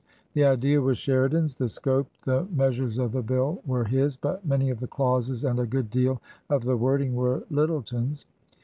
The 0.33 0.43
idea 0.43 0.81
was 0.81 0.97
Sheridan's, 0.97 1.53
the 1.53 1.69
scope, 1.69 2.07
the 2.25 2.45
measures 2.51 2.97
of 2.97 3.11
the 3.11 3.21
Bill 3.21 3.61
were 3.67 3.83
his, 3.83 4.17
but 4.17 4.43
many 4.43 4.71
of 4.71 4.79
the 4.79 4.87
clauses 4.87 5.43
and 5.43 5.59
a 5.59 5.67
good 5.67 5.91
deal 5.91 6.19
of 6.49 6.63
the 6.63 6.75
wording 6.75 7.13
were 7.13 7.43
Lyttleton's. 7.51 8.25